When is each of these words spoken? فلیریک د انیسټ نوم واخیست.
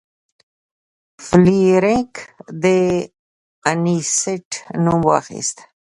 فلیریک 1.25 2.11
د 2.63 2.65
انیسټ 3.69 4.47
نوم 4.83 5.01
واخیست. 5.09 5.57